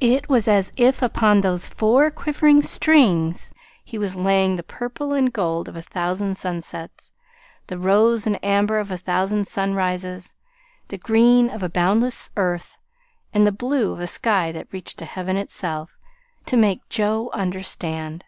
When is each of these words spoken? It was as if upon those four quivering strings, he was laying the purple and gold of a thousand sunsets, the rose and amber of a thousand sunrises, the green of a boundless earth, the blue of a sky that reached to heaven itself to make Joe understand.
It 0.00 0.28
was 0.28 0.46
as 0.46 0.72
if 0.76 1.02
upon 1.02 1.40
those 1.40 1.66
four 1.66 2.08
quivering 2.12 2.62
strings, 2.62 3.50
he 3.84 3.98
was 3.98 4.14
laying 4.14 4.54
the 4.54 4.62
purple 4.62 5.12
and 5.12 5.32
gold 5.32 5.68
of 5.68 5.74
a 5.74 5.82
thousand 5.82 6.36
sunsets, 6.38 7.12
the 7.66 7.76
rose 7.76 8.28
and 8.28 8.38
amber 8.44 8.78
of 8.78 8.92
a 8.92 8.96
thousand 8.96 9.48
sunrises, 9.48 10.34
the 10.86 10.98
green 10.98 11.50
of 11.50 11.64
a 11.64 11.68
boundless 11.68 12.30
earth, 12.36 12.78
the 13.32 13.50
blue 13.50 13.90
of 13.92 13.98
a 13.98 14.06
sky 14.06 14.52
that 14.52 14.72
reached 14.72 14.98
to 15.00 15.04
heaven 15.04 15.36
itself 15.36 15.98
to 16.44 16.56
make 16.56 16.88
Joe 16.88 17.28
understand. 17.32 18.24